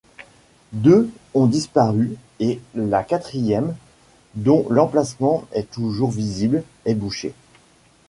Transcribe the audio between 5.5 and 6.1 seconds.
est toujours